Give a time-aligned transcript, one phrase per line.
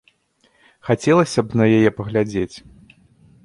[0.87, 2.55] Хацелася б на яе паглядзець.